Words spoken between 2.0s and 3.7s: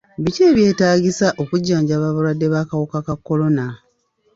abalwadde b'akawuka ka kolona?